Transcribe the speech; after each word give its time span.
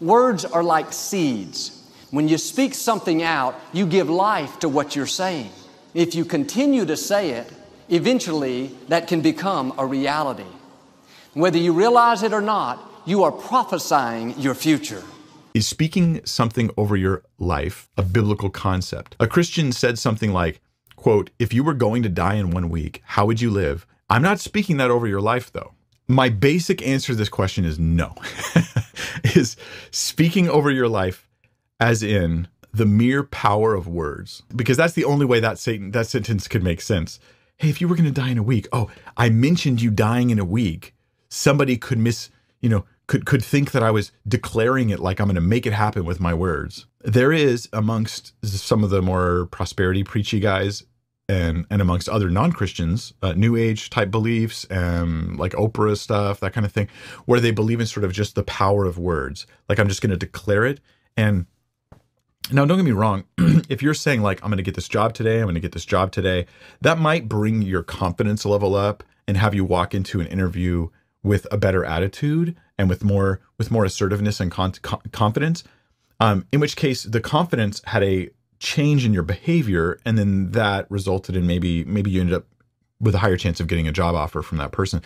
Words 0.00 0.44
are 0.44 0.62
like 0.62 0.92
seeds. 0.92 1.82
When 2.10 2.28
you 2.28 2.38
speak 2.38 2.74
something 2.74 3.22
out, 3.22 3.58
you 3.72 3.86
give 3.86 4.10
life 4.10 4.58
to 4.60 4.68
what 4.68 4.96
you're 4.96 5.06
saying. 5.06 5.50
If 5.94 6.14
you 6.14 6.24
continue 6.24 6.84
to 6.86 6.96
say 6.96 7.30
it, 7.30 7.52
eventually 7.88 8.74
that 8.88 9.06
can 9.06 9.20
become 9.20 9.72
a 9.78 9.86
reality. 9.86 10.46
Whether 11.34 11.58
you 11.58 11.72
realize 11.72 12.22
it 12.22 12.32
or 12.32 12.40
not, 12.40 12.90
you 13.06 13.22
are 13.22 13.32
prophesying 13.32 14.38
your 14.38 14.54
future. 14.54 15.02
Is 15.54 15.68
speaking 15.68 16.24
something 16.24 16.70
over 16.76 16.96
your 16.96 17.22
life 17.38 17.88
a 17.96 18.02
biblical 18.02 18.50
concept? 18.50 19.14
A 19.20 19.28
Christian 19.28 19.70
said 19.70 19.98
something 19.98 20.32
like, 20.32 20.60
quote, 20.96 21.30
if 21.38 21.52
you 21.52 21.62
were 21.62 21.74
going 21.74 22.02
to 22.02 22.08
die 22.08 22.34
in 22.34 22.50
one 22.50 22.70
week, 22.70 23.02
how 23.04 23.26
would 23.26 23.40
you 23.40 23.50
live? 23.50 23.86
I'm 24.10 24.22
not 24.22 24.40
speaking 24.40 24.78
that 24.78 24.90
over 24.90 25.06
your 25.06 25.20
life 25.20 25.52
though. 25.52 25.74
My 26.08 26.28
basic 26.28 26.86
answer 26.86 27.12
to 27.12 27.16
this 27.16 27.28
question 27.28 27.64
is 27.64 27.78
no. 27.78 28.14
is 29.34 29.56
speaking 29.90 30.48
over 30.48 30.70
your 30.70 30.88
life 30.88 31.28
as 31.80 32.02
in 32.02 32.48
the 32.72 32.86
mere 32.86 33.22
power 33.22 33.74
of 33.74 33.86
words. 33.86 34.42
Because 34.54 34.76
that's 34.76 34.94
the 34.94 35.04
only 35.04 35.26
way 35.26 35.40
that 35.40 35.58
Satan 35.58 35.92
that 35.92 36.06
sentence 36.06 36.48
could 36.48 36.62
make 36.62 36.80
sense. 36.80 37.20
Hey, 37.56 37.68
if 37.68 37.80
you 37.80 37.86
were 37.86 37.94
going 37.94 38.12
to 38.12 38.20
die 38.20 38.30
in 38.30 38.38
a 38.38 38.42
week, 38.42 38.66
oh, 38.72 38.90
I 39.16 39.28
mentioned 39.28 39.80
you 39.80 39.90
dying 39.90 40.30
in 40.30 40.38
a 40.38 40.44
week. 40.44 40.94
Somebody 41.28 41.76
could 41.76 41.98
miss, 41.98 42.30
you 42.60 42.68
know, 42.68 42.84
could 43.06 43.26
could 43.26 43.44
think 43.44 43.70
that 43.72 43.82
I 43.82 43.90
was 43.90 44.12
declaring 44.26 44.90
it 44.90 44.98
like 44.98 45.20
I'm 45.20 45.26
going 45.26 45.34
to 45.36 45.40
make 45.40 45.66
it 45.66 45.72
happen 45.72 46.04
with 46.04 46.20
my 46.20 46.34
words. 46.34 46.86
There 47.00 47.32
is 47.32 47.68
amongst 47.72 48.32
some 48.42 48.82
of 48.82 48.90
the 48.90 49.02
more 49.02 49.46
prosperity 49.46 50.02
preachy 50.02 50.40
guys 50.40 50.84
and 51.28 51.66
and 51.70 51.80
amongst 51.80 52.08
other 52.08 52.28
non-Christians, 52.30 53.14
uh, 53.22 53.32
new 53.32 53.56
age 53.56 53.90
type 53.90 54.10
beliefs, 54.10 54.64
and 54.66 55.38
like 55.38 55.52
Oprah 55.52 55.96
stuff, 55.96 56.40
that 56.40 56.52
kind 56.52 56.66
of 56.66 56.72
thing, 56.72 56.88
where 57.24 57.40
they 57.40 57.50
believe 57.50 57.80
in 57.80 57.86
sort 57.86 58.04
of 58.04 58.12
just 58.12 58.34
the 58.34 58.42
power 58.42 58.84
of 58.84 58.98
words. 58.98 59.46
Like 59.68 59.78
I'm 59.78 59.88
just 59.88 60.02
going 60.02 60.10
to 60.10 60.16
declare 60.16 60.64
it 60.66 60.80
and 61.16 61.46
now, 62.52 62.66
don't 62.66 62.76
get 62.76 62.84
me 62.84 62.92
wrong. 62.92 63.24
if 63.68 63.82
you're 63.82 63.94
saying, 63.94 64.20
like, 64.20 64.42
I'm 64.42 64.50
going 64.50 64.58
to 64.58 64.62
get 64.62 64.74
this 64.74 64.88
job 64.88 65.14
today, 65.14 65.38
I'm 65.38 65.44
going 65.44 65.54
to 65.54 65.60
get 65.60 65.72
this 65.72 65.86
job 65.86 66.12
today, 66.12 66.46
that 66.82 66.98
might 66.98 67.26
bring 67.28 67.62
your 67.62 67.82
confidence 67.82 68.44
level 68.44 68.74
up 68.74 69.02
and 69.26 69.38
have 69.38 69.54
you 69.54 69.64
walk 69.64 69.94
into 69.94 70.20
an 70.20 70.26
interview 70.26 70.88
with 71.22 71.46
a 71.50 71.56
better 71.56 71.86
attitude 71.86 72.54
and 72.76 72.90
with 72.90 73.02
more 73.02 73.40
with 73.56 73.70
more 73.70 73.84
assertiveness 73.86 74.40
and 74.40 74.50
con- 74.50 74.74
confidence. 75.12 75.64
Um, 76.20 76.46
in 76.52 76.60
which 76.60 76.76
case, 76.76 77.04
the 77.04 77.20
confidence 77.20 77.80
had 77.86 78.02
a 78.02 78.28
change 78.64 79.04
in 79.04 79.12
your 79.12 79.22
behavior, 79.22 80.00
and 80.04 80.18
then 80.18 80.50
that 80.52 80.90
resulted 80.90 81.36
in 81.36 81.46
maybe 81.46 81.84
maybe 81.84 82.10
you 82.10 82.20
ended 82.20 82.34
up 82.34 82.46
with 83.00 83.14
a 83.14 83.18
higher 83.18 83.36
chance 83.36 83.60
of 83.60 83.66
getting 83.66 83.86
a 83.86 83.92
job 83.92 84.14
offer 84.14 84.42
from 84.42 84.58
that 84.58 84.72
person. 84.72 85.02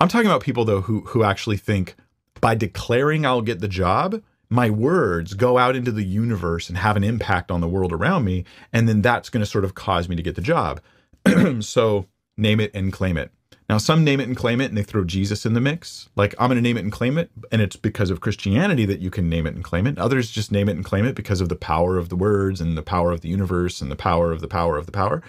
I'm 0.00 0.08
talking 0.08 0.28
about 0.28 0.42
people 0.42 0.64
though 0.64 0.80
who 0.80 1.00
who 1.02 1.24
actually 1.24 1.56
think 1.56 1.96
by 2.40 2.54
declaring 2.54 3.26
I'll 3.26 3.42
get 3.42 3.60
the 3.60 3.68
job, 3.68 4.22
my 4.48 4.68
words 4.68 5.34
go 5.34 5.58
out 5.58 5.76
into 5.76 5.90
the 5.90 6.04
universe 6.04 6.68
and 6.68 6.76
have 6.76 6.96
an 6.96 7.04
impact 7.04 7.50
on 7.50 7.60
the 7.60 7.68
world 7.68 7.92
around 7.92 8.24
me. 8.24 8.44
And 8.72 8.88
then 8.88 9.00
that's 9.00 9.30
going 9.30 9.40
to 9.40 9.50
sort 9.50 9.64
of 9.64 9.74
cause 9.74 10.08
me 10.08 10.16
to 10.16 10.22
get 10.22 10.34
the 10.34 10.42
job. 10.42 10.80
so 11.60 12.06
name 12.36 12.60
it 12.60 12.70
and 12.74 12.92
claim 12.92 13.16
it. 13.16 13.30
Now, 13.72 13.78
some 13.78 14.04
name 14.04 14.20
it 14.20 14.28
and 14.28 14.36
claim 14.36 14.60
it 14.60 14.66
and 14.66 14.76
they 14.76 14.82
throw 14.82 15.02
Jesus 15.02 15.46
in 15.46 15.54
the 15.54 15.60
mix. 15.60 16.10
Like, 16.14 16.34
I'm 16.38 16.48
going 16.48 16.56
to 16.56 16.62
name 16.62 16.76
it 16.76 16.82
and 16.82 16.92
claim 16.92 17.16
it. 17.16 17.30
And 17.50 17.62
it's 17.62 17.74
because 17.74 18.10
of 18.10 18.20
Christianity 18.20 18.84
that 18.84 19.00
you 19.00 19.10
can 19.10 19.30
name 19.30 19.46
it 19.46 19.54
and 19.54 19.64
claim 19.64 19.86
it. 19.86 19.96
Others 19.96 20.30
just 20.30 20.52
name 20.52 20.68
it 20.68 20.76
and 20.76 20.84
claim 20.84 21.06
it 21.06 21.14
because 21.14 21.40
of 21.40 21.48
the 21.48 21.56
power 21.56 21.96
of 21.96 22.10
the 22.10 22.14
words 22.14 22.60
and 22.60 22.76
the 22.76 22.82
power 22.82 23.12
of 23.12 23.22
the 23.22 23.30
universe 23.30 23.80
and 23.80 23.90
the 23.90 23.96
power 23.96 24.30
of 24.30 24.42
the 24.42 24.46
power 24.46 24.76
of 24.76 24.84
the 24.84 24.92
power. 24.92 25.22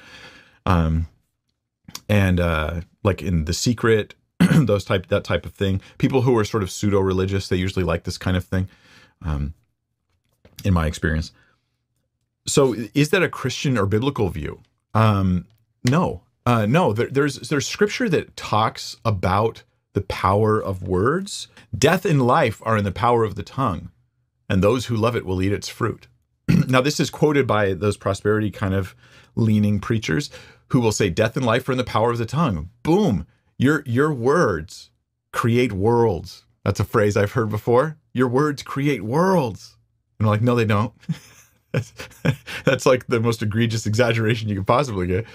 Um, 0.66 1.08
and 2.10 2.42
uh, 2.42 2.82
like 3.02 3.22
in 3.22 3.46
The 3.46 3.54
Secret, 3.54 4.14
those 4.54 4.84
type 4.84 5.08
that 5.08 5.24
type 5.24 5.46
of 5.46 5.54
thing. 5.54 5.80
People 5.98 6.24
who 6.24 6.38
are 6.38 6.44
sort 6.44 6.64
of 6.64 6.70
pseudo 6.70 7.00
religious, 7.00 7.48
they 7.48 7.56
usually 7.56 7.86
like 7.86 8.04
this 8.04 8.18
kind 8.18 8.36
of 8.36 8.44
thing 8.44 8.68
um, 9.22 9.54
in 10.66 10.74
my 10.74 10.86
experience. 10.86 11.32
So, 12.46 12.76
is 12.94 13.12
that 13.12 13.24
a 13.24 13.30
Christian 13.30 13.78
or 13.78 13.86
biblical 13.86 14.28
view? 14.28 14.60
Um, 14.94 15.46
no, 15.90 16.24
uh, 16.46 16.66
no. 16.66 16.94
There, 16.94 17.08
there's 17.10 17.50
there's 17.50 17.68
scripture 17.68 18.10
that 18.10 18.36
talks 18.36 18.98
about 19.06 19.64
the 19.94 20.02
power 20.02 20.62
of 20.62 20.84
words. 20.84 21.48
Death 21.78 22.06
and 22.06 22.22
life 22.26 22.62
are 22.66 22.78
in 22.78 22.84
the 22.84 22.92
power 22.92 23.24
of 23.24 23.36
the 23.36 23.44
tongue, 23.44 23.92
and 24.50 24.64
those 24.64 24.88
who 24.88 24.96
love 24.96 25.16
it 25.16 25.26
will 25.26 25.42
eat 25.42 25.54
its 25.54 25.70
fruit. 25.70 26.08
now, 26.68 26.82
this 26.82 27.00
is 27.00 27.10
quoted 27.10 27.48
by 27.48 27.74
those 27.74 27.98
prosperity 27.98 28.52
kind 28.52 28.74
of 28.74 28.96
leaning 29.36 29.80
preachers 29.80 30.30
who 30.70 30.80
will 30.80 30.92
say, 30.92 31.10
"Death 31.10 31.38
and 31.38 31.46
life 31.46 31.68
are 31.70 31.74
in 31.74 31.78
the 31.78 31.84
power 31.84 32.12
of 32.12 32.18
the 32.18 32.26
tongue." 32.26 32.70
Boom! 32.84 33.26
Your 33.58 33.84
your 33.86 34.14
words 34.14 34.90
create 35.32 35.74
worlds. 35.74 36.46
That's 36.64 36.80
a 36.80 36.86
phrase 36.86 37.18
I've 37.18 37.34
heard 37.34 37.50
before. 37.50 37.98
Your 38.14 38.30
words 38.30 38.64
create 38.64 39.04
worlds. 39.04 39.78
And 40.18 40.28
I'm 40.28 40.32
like, 40.32 40.42
no, 40.42 40.56
they 40.56 40.66
don't. 40.66 40.94
that's, 42.64 42.86
like 42.86 43.08
the 43.08 43.20
most 43.20 43.42
egregious 43.42 43.86
exaggeration 43.86 44.50
you 44.50 44.56
could 44.56 44.68
possibly 44.68 45.08
get. 45.08 45.26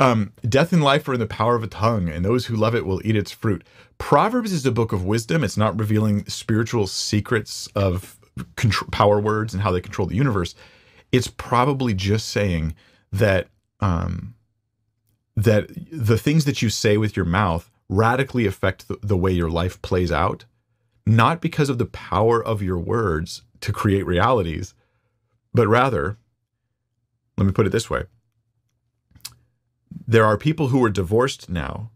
Um, 0.00 0.32
death 0.48 0.72
and 0.72 0.82
life 0.82 1.08
are 1.08 1.14
in 1.14 1.20
the 1.20 1.26
power 1.26 1.54
of 1.54 1.62
a 1.62 1.68
tongue, 1.68 2.08
and 2.08 2.24
those 2.24 2.46
who 2.46 2.56
love 2.56 2.74
it 2.74 2.86
will 2.86 3.00
eat 3.04 3.16
its 3.16 3.30
fruit. 3.30 3.64
Proverbs 3.98 4.52
is 4.52 4.66
a 4.66 4.72
book 4.72 4.92
of 4.92 5.04
wisdom. 5.04 5.44
It's 5.44 5.56
not 5.56 5.78
revealing 5.78 6.26
spiritual 6.26 6.86
secrets 6.86 7.68
of 7.74 8.18
power 8.90 9.20
words 9.20 9.54
and 9.54 9.62
how 9.62 9.70
they 9.70 9.80
control 9.80 10.08
the 10.08 10.16
universe. 10.16 10.54
It's 11.12 11.28
probably 11.28 11.94
just 11.94 12.28
saying 12.28 12.74
that 13.12 13.48
um, 13.80 14.34
that 15.36 15.68
the 15.92 16.18
things 16.18 16.44
that 16.46 16.62
you 16.62 16.70
say 16.70 16.96
with 16.96 17.16
your 17.16 17.26
mouth 17.26 17.70
radically 17.88 18.46
affect 18.46 18.88
the, 18.88 18.98
the 19.02 19.16
way 19.16 19.30
your 19.30 19.50
life 19.50 19.80
plays 19.82 20.10
out 20.10 20.44
not 21.06 21.40
because 21.40 21.68
of 21.68 21.78
the 21.78 21.86
power 21.86 22.42
of 22.42 22.62
your 22.62 22.78
words 22.78 23.42
to 23.60 23.72
create 23.72 24.06
realities, 24.06 24.74
but 25.54 25.68
rather, 25.68 26.18
let 27.38 27.46
me 27.46 27.52
put 27.52 27.66
it 27.66 27.70
this 27.70 27.88
way 27.88 28.04
there 30.06 30.24
are 30.24 30.36
people 30.36 30.68
who 30.68 30.84
are 30.84 30.90
divorced 30.90 31.48
now 31.48 31.90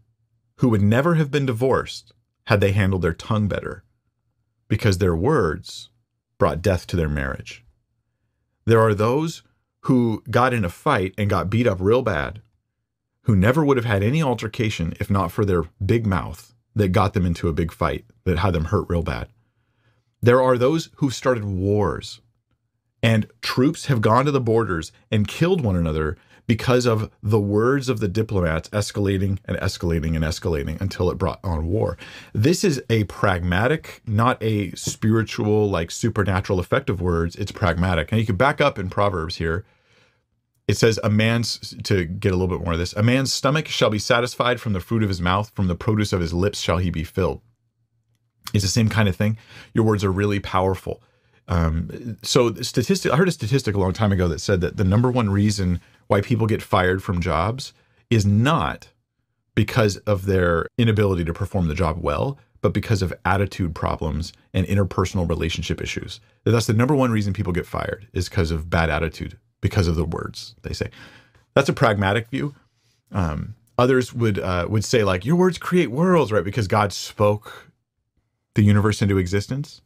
who 0.57 0.69
would 0.69 0.81
never 0.81 1.15
have 1.15 1.29
been 1.29 1.45
divorced 1.45 2.13
had 2.47 2.59
they 2.59 2.71
handled 2.71 3.01
their 3.01 3.13
tongue 3.13 3.47
better 3.47 3.83
because 4.67 4.97
their 4.97 5.15
words 5.15 5.89
brought 6.37 6.61
death 6.61 6.87
to 6.87 6.95
their 6.95 7.09
marriage. 7.09 7.63
There 8.65 8.79
are 8.79 8.93
those 8.93 9.43
who 9.81 10.23
got 10.29 10.53
in 10.53 10.65
a 10.65 10.69
fight 10.69 11.13
and 11.17 11.29
got 11.29 11.49
beat 11.49 11.67
up 11.67 11.77
real 11.79 12.01
bad 12.01 12.41
who 13.23 13.35
never 13.35 13.63
would 13.63 13.77
have 13.77 13.85
had 13.85 14.03
any 14.03 14.23
altercation 14.23 14.93
if 14.99 15.09
not 15.09 15.31
for 15.31 15.45
their 15.45 15.63
big 15.85 16.07
mouth 16.07 16.53
that 16.75 16.89
got 16.89 17.13
them 17.13 17.25
into 17.25 17.47
a 17.47 17.53
big 17.53 17.71
fight 17.71 18.05
that 18.23 18.39
had 18.39 18.53
them 18.53 18.65
hurt 18.65 18.89
real 18.89 19.03
bad. 19.03 19.27
There 20.21 20.41
are 20.41 20.57
those 20.57 20.89
who 20.95 21.09
started 21.09 21.45
wars, 21.45 22.21
and 23.01 23.27
troops 23.49 23.87
have 23.87 23.99
gone 23.99 24.25
to 24.25 24.31
the 24.31 24.39
borders 24.39 24.91
and 25.09 25.27
killed 25.27 25.61
one 25.61 25.75
another 25.75 26.15
because 26.45 26.85
of 26.85 27.09
the 27.23 27.39
words 27.39 27.89
of 27.89 27.99
the 27.99 28.07
diplomats 28.07 28.69
escalating 28.69 29.39
and 29.45 29.57
escalating 29.57 30.15
and 30.15 30.23
escalating 30.23 30.79
until 30.79 31.09
it 31.09 31.17
brought 31.17 31.39
on 31.43 31.65
war. 31.65 31.97
This 32.31 32.63
is 32.63 32.79
a 32.91 33.05
pragmatic, 33.05 34.03
not 34.05 34.37
a 34.43 34.69
spiritual, 34.73 35.67
like 35.67 35.89
supernatural 35.89 36.59
effect 36.59 36.91
of 36.91 37.01
words. 37.01 37.35
It's 37.37 37.51
pragmatic. 37.51 38.11
And 38.11 38.21
you 38.21 38.27
can 38.27 38.35
back 38.35 38.61
up 38.61 38.77
in 38.77 38.87
Proverbs 38.87 39.37
here 39.37 39.65
it 40.67 40.77
says 40.77 40.99
a 41.03 41.09
man's 41.09 41.73
to 41.85 42.05
get 42.05 42.31
a 42.31 42.35
little 42.35 42.55
bit 42.55 42.63
more 42.63 42.73
of 42.73 42.79
this 42.79 42.93
a 42.93 43.01
man's 43.01 43.33
stomach 43.33 43.67
shall 43.67 43.89
be 43.89 43.97
satisfied 43.97 44.61
from 44.61 44.73
the 44.73 44.79
fruit 44.79 45.01
of 45.01 45.09
his 45.09 45.19
mouth 45.19 45.49
from 45.55 45.65
the 45.65 45.73
produce 45.73 46.13
of 46.13 46.21
his 46.21 46.35
lips 46.35 46.61
shall 46.61 46.77
he 46.77 46.91
be 46.91 47.03
filled 47.03 47.41
it's 48.53 48.63
the 48.63 48.69
same 48.69 48.89
kind 48.89 49.09
of 49.09 49.15
thing 49.15 49.35
your 49.73 49.83
words 49.83 50.03
are 50.03 50.11
really 50.11 50.39
powerful 50.39 51.01
um, 51.49 52.17
so 52.23 52.53
statistic 52.55 53.11
i 53.11 53.15
heard 53.15 53.27
a 53.27 53.31
statistic 53.31 53.75
a 53.75 53.79
long 53.79 53.93
time 53.93 54.11
ago 54.11 54.27
that 54.27 54.39
said 54.39 54.61
that 54.61 54.77
the 54.77 54.83
number 54.83 55.11
one 55.11 55.29
reason 55.29 55.81
why 56.07 56.21
people 56.21 56.47
get 56.47 56.61
fired 56.61 57.03
from 57.03 57.21
jobs 57.21 57.73
is 58.09 58.25
not 58.25 58.87
because 59.55 59.97
of 59.97 60.25
their 60.25 60.67
inability 60.77 61.25
to 61.25 61.33
perform 61.33 61.67
the 61.67 61.75
job 61.75 61.97
well 62.01 62.37
but 62.61 62.73
because 62.73 63.01
of 63.01 63.13
attitude 63.25 63.73
problems 63.75 64.33
and 64.53 64.65
interpersonal 64.67 65.27
relationship 65.27 65.81
issues 65.81 66.21
that's 66.45 66.67
the 66.67 66.73
number 66.73 66.95
one 66.95 67.11
reason 67.11 67.33
people 67.33 67.53
get 67.53 67.65
fired 67.65 68.07
is 68.13 68.29
because 68.29 68.51
of 68.51 68.69
bad 68.69 68.89
attitude 68.89 69.37
because 69.61 69.87
of 69.87 69.95
the 69.95 70.05
words 70.05 70.55
they 70.61 70.73
say. 70.73 70.89
That's 71.53 71.69
a 71.69 71.73
pragmatic 71.73 72.27
view. 72.27 72.55
Um, 73.11 73.55
others 73.77 74.13
would 74.13 74.39
uh, 74.39 74.67
would 74.69 74.85
say 74.85 75.03
like 75.03 75.25
your 75.25 75.35
words 75.35 75.57
create 75.57 75.91
worlds, 75.91 76.31
right? 76.31 76.43
Because 76.43 76.67
God 76.67 76.93
spoke 76.93 77.71
the 78.55 78.63
universe 78.63 79.01
into 79.01 79.17
existence. 79.17 79.81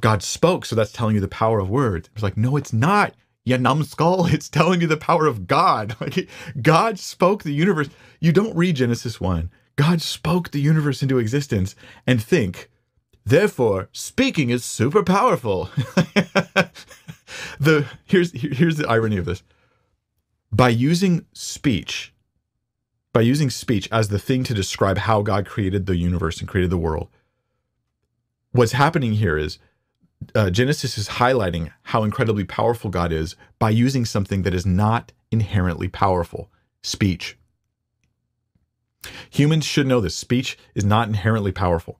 God 0.00 0.22
spoke, 0.22 0.64
so 0.64 0.76
that's 0.76 0.92
telling 0.92 1.14
you 1.14 1.20
the 1.20 1.28
power 1.28 1.58
of 1.58 1.70
words. 1.70 2.10
It's 2.14 2.22
like 2.22 2.36
no, 2.36 2.56
it's 2.56 2.72
not. 2.72 3.14
You 3.44 3.58
numbskull, 3.58 4.26
it's 4.32 4.48
telling 4.48 4.80
you 4.80 4.86
the 4.86 4.96
power 4.96 5.26
of 5.26 5.46
God. 5.46 5.96
Like 6.00 6.28
God 6.60 6.98
spoke 6.98 7.42
the 7.42 7.52
universe. 7.52 7.88
You 8.20 8.32
don't 8.32 8.56
read 8.56 8.76
Genesis 8.76 9.20
1. 9.20 9.50
God 9.76 10.00
spoke 10.00 10.50
the 10.50 10.60
universe 10.60 11.02
into 11.02 11.18
existence 11.18 11.74
and 12.06 12.22
think, 12.22 12.70
therefore, 13.24 13.88
speaking 13.92 14.50
is 14.50 14.64
super 14.64 15.02
powerful. 15.02 15.70
the 17.58 17.86
here's 18.04 18.32
here's 18.32 18.76
the 18.76 18.88
irony 18.88 19.16
of 19.16 19.24
this. 19.24 19.42
By 20.52 20.68
using 20.68 21.26
speech, 21.32 22.14
by 23.12 23.22
using 23.22 23.50
speech 23.50 23.88
as 23.90 24.08
the 24.08 24.18
thing 24.18 24.44
to 24.44 24.54
describe 24.54 24.98
how 24.98 25.22
God 25.22 25.46
created 25.46 25.86
the 25.86 25.96
universe 25.96 26.38
and 26.38 26.48
created 26.48 26.70
the 26.70 26.78
world, 26.78 27.08
what's 28.52 28.72
happening 28.72 29.14
here 29.14 29.36
is 29.36 29.58
uh, 30.34 30.50
Genesis 30.50 30.98
is 30.98 31.08
highlighting 31.08 31.70
how 31.82 32.04
incredibly 32.04 32.44
powerful 32.44 32.90
God 32.90 33.12
is 33.12 33.36
by 33.58 33.70
using 33.70 34.04
something 34.04 34.42
that 34.42 34.54
is 34.54 34.66
not 34.66 35.12
inherently 35.30 35.88
powerful 35.88 36.50
speech. 36.82 37.36
Humans 39.30 39.64
should 39.64 39.86
know 39.86 40.00
this. 40.00 40.16
Speech 40.16 40.56
is 40.74 40.84
not 40.84 41.08
inherently 41.08 41.52
powerful, 41.52 41.98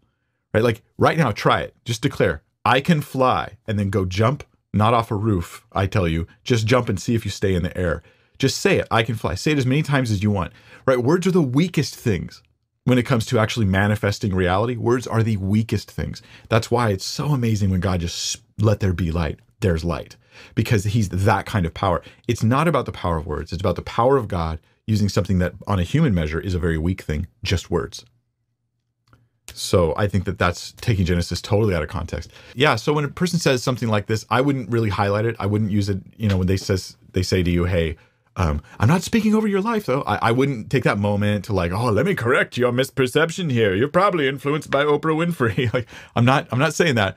right? 0.52 0.64
Like 0.64 0.82
right 0.98 1.18
now, 1.18 1.32
try 1.32 1.60
it. 1.60 1.74
Just 1.84 2.02
declare, 2.02 2.42
I 2.64 2.80
can 2.80 3.00
fly, 3.00 3.58
and 3.66 3.78
then 3.78 3.90
go 3.90 4.04
jump, 4.04 4.44
not 4.72 4.94
off 4.94 5.10
a 5.10 5.16
roof, 5.16 5.66
I 5.72 5.86
tell 5.86 6.08
you. 6.08 6.26
Just 6.44 6.66
jump 6.66 6.88
and 6.88 6.98
see 6.98 7.14
if 7.14 7.24
you 7.24 7.30
stay 7.30 7.54
in 7.54 7.62
the 7.62 7.76
air. 7.76 8.02
Just 8.38 8.58
say 8.58 8.78
it, 8.78 8.88
I 8.90 9.02
can 9.02 9.14
fly. 9.14 9.34
Say 9.34 9.52
it 9.52 9.58
as 9.58 9.66
many 9.66 9.82
times 9.82 10.10
as 10.10 10.22
you 10.22 10.30
want, 10.30 10.52
right? 10.86 10.98
Words 10.98 11.26
are 11.26 11.30
the 11.32 11.42
weakest 11.42 11.94
things 11.94 12.42
when 12.84 12.98
it 12.98 13.04
comes 13.04 13.26
to 13.26 13.38
actually 13.38 13.66
manifesting 13.66 14.34
reality. 14.34 14.76
Words 14.76 15.06
are 15.06 15.22
the 15.22 15.36
weakest 15.38 15.90
things. 15.90 16.22
That's 16.48 16.70
why 16.70 16.90
it's 16.90 17.04
so 17.04 17.28
amazing 17.28 17.70
when 17.70 17.80
God 17.80 18.00
just 18.00 18.40
let 18.58 18.80
there 18.80 18.92
be 18.92 19.10
light. 19.10 19.40
There's 19.60 19.84
light 19.84 20.16
because 20.54 20.84
he's 20.84 21.08
that 21.08 21.46
kind 21.46 21.64
of 21.64 21.74
power. 21.74 22.02
It's 22.28 22.42
not 22.42 22.68
about 22.68 22.86
the 22.86 22.92
power 22.92 23.16
of 23.16 23.26
words, 23.26 23.52
it's 23.52 23.62
about 23.62 23.76
the 23.76 23.82
power 23.82 24.16
of 24.16 24.28
God 24.28 24.60
using 24.86 25.08
something 25.08 25.38
that 25.38 25.54
on 25.66 25.78
a 25.78 25.82
human 25.82 26.12
measure 26.12 26.38
is 26.38 26.54
a 26.54 26.58
very 26.58 26.76
weak 26.76 27.00
thing, 27.00 27.26
just 27.42 27.70
words. 27.70 28.04
So 29.54 29.94
I 29.96 30.06
think 30.06 30.24
that 30.24 30.38
that's 30.38 30.72
taking 30.72 31.04
Genesis 31.04 31.40
totally 31.40 31.74
out 31.74 31.82
of 31.82 31.88
context. 31.88 32.30
Yeah. 32.54 32.76
So 32.76 32.92
when 32.92 33.04
a 33.04 33.08
person 33.08 33.38
says 33.38 33.62
something 33.62 33.88
like 33.88 34.06
this, 34.06 34.24
I 34.28 34.40
wouldn't 34.40 34.70
really 34.70 34.88
highlight 34.88 35.26
it. 35.26 35.36
I 35.38 35.46
wouldn't 35.46 35.70
use 35.70 35.88
it. 35.88 36.00
You 36.16 36.28
know, 36.28 36.38
when 36.38 36.46
they 36.46 36.56
says 36.56 36.96
they 37.12 37.22
say 37.22 37.42
to 37.42 37.50
you, 37.50 37.64
"Hey, 37.64 37.96
um, 38.36 38.62
I'm 38.80 38.88
not 38.88 39.02
speaking 39.02 39.34
over 39.34 39.46
your 39.46 39.60
life, 39.60 39.86
though. 39.86 40.02
I, 40.02 40.28
I, 40.28 40.32
wouldn't 40.32 40.68
take 40.68 40.82
that 40.84 40.98
moment 40.98 41.44
to 41.44 41.52
like, 41.52 41.70
oh, 41.70 41.90
let 41.90 42.04
me 42.04 42.16
correct 42.16 42.56
your 42.56 42.72
misperception 42.72 43.50
here. 43.50 43.74
You're 43.74 43.88
probably 43.88 44.26
influenced 44.26 44.70
by 44.70 44.84
Oprah 44.84 45.14
Winfrey. 45.14 45.72
like, 45.74 45.88
I'm 46.16 46.24
not. 46.24 46.48
I'm 46.50 46.58
not 46.58 46.74
saying 46.74 46.96
that. 46.96 47.16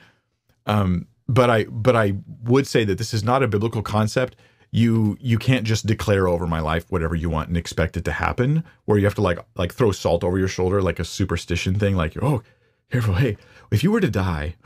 Um, 0.68 1.08
but 1.28 1.50
I. 1.50 1.64
But 1.66 1.96
I 1.96 2.14
would 2.44 2.68
say 2.68 2.84
that 2.84 3.00
this 3.00 3.16
is 3.16 3.24
not 3.24 3.42
a 3.42 3.48
biblical 3.48 3.82
concept. 3.82 4.36
You 4.70 5.18
you 5.20 5.40
can't 5.40 5.66
just 5.66 5.88
declare 5.88 6.28
over 6.28 6.46
my 6.46 6.60
life 6.60 6.86
whatever 6.90 7.16
you 7.16 7.32
want 7.32 7.48
and 7.48 7.58
expect 7.58 7.98
it 7.98 8.06
to 8.06 8.12
happen. 8.12 8.64
Where 8.86 9.00
you 9.00 9.06
have 9.06 9.16
to 9.16 9.22
like 9.22 9.40
like 9.56 9.74
throw 9.74 9.92
salt 9.92 10.24
over 10.24 10.38
your 10.38 10.48
shoulder 10.48 10.84
like 10.84 11.00
a 11.00 11.06
superstition 11.06 11.80
thing. 11.80 11.96
Like, 11.96 12.16
oh, 12.22 12.44
careful. 12.92 13.16
Hey, 13.16 13.38
if 13.72 13.84
you 13.84 13.92
were 13.92 14.02
to 14.02 14.12
die. 14.12 14.56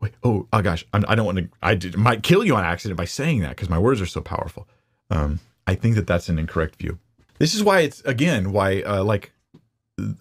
Wait, 0.00 0.14
oh, 0.24 0.48
oh 0.52 0.62
gosh, 0.62 0.84
I'm, 0.92 1.04
I 1.06 1.14
do 1.14 1.18
not 1.18 1.26
want 1.26 1.38
to. 1.38 1.48
I 1.62 1.76
did, 1.76 1.96
might 1.96 2.24
kill 2.24 2.44
you 2.44 2.56
on 2.56 2.64
accident 2.64 2.98
by 2.98 3.04
saying 3.04 3.38
that 3.42 3.50
because 3.50 3.68
my 3.68 3.78
words 3.78 4.00
are 4.00 4.06
so 4.06 4.20
powerful. 4.20 4.66
Um, 5.10 5.38
I 5.66 5.74
think 5.74 5.94
that 5.94 6.06
that's 6.06 6.28
an 6.28 6.38
incorrect 6.38 6.76
view. 6.76 6.98
This 7.38 7.54
is 7.54 7.64
why 7.64 7.80
it's 7.80 8.00
again 8.02 8.52
why 8.52 8.82
uh, 8.82 9.04
like 9.04 9.32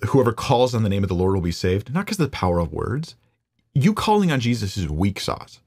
whoever 0.08 0.34
calls 0.34 0.76
on 0.76 0.84
the 0.84 0.90
name 0.90 1.04
of 1.04 1.10
the 1.10 1.16
Lord 1.16 1.34
will 1.34 1.42
be 1.42 1.52
saved, 1.52 1.94
not 1.94 2.06
because 2.06 2.20
of 2.20 2.28
the 2.28 2.36
power 2.36 2.60
of 2.60 2.74
words. 2.74 3.16
You 3.74 3.94
calling 3.94 4.32
on 4.32 4.40
Jesus 4.40 4.78
is 4.78 4.90
weak 4.90 5.20
sauce. 5.20 5.60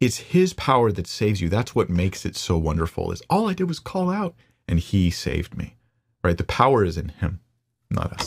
It's 0.00 0.18
his 0.18 0.52
power 0.52 0.92
that 0.92 1.06
saves 1.06 1.40
you. 1.40 1.48
That's 1.48 1.74
what 1.74 1.90
makes 1.90 2.24
it 2.24 2.36
so 2.36 2.56
wonderful. 2.56 3.10
Is 3.10 3.22
all 3.28 3.48
I 3.48 3.54
did 3.54 3.68
was 3.68 3.80
call 3.80 4.10
out 4.10 4.34
and 4.68 4.78
he 4.78 5.10
saved 5.10 5.56
me. 5.56 5.76
Right? 6.22 6.36
The 6.36 6.44
power 6.44 6.84
is 6.84 6.98
in 6.98 7.08
him, 7.08 7.40
not 7.90 8.12
us. 8.12 8.26